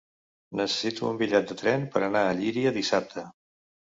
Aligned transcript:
Necessito 0.59 1.05
un 1.09 1.19
bitllet 1.19 1.51
de 1.51 1.57
tren 1.59 1.85
per 1.95 2.03
anar 2.07 2.23
a 2.29 2.33
Llíria 2.39 2.75
dissabte. 2.81 3.27